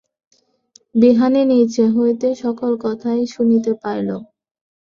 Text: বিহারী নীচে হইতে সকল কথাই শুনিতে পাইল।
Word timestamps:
বিহারী 0.95 1.41
নীচে 1.51 1.85
হইতে 1.95 2.27
সকল 2.43 2.71
কথাই 2.85 3.21
শুনিতে 3.33 3.71
পাইল। 3.81 4.09